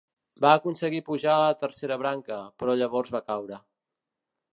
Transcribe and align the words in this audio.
Va 0.43 0.51
aconseguir 0.59 1.01
pujar 1.09 1.33
a 1.35 1.43
la 1.43 1.59
tercera 1.63 1.97
branca, 2.05 2.39
però 2.63 2.75
llavors 2.81 3.13
va 3.17 3.23
caure. 3.29 3.61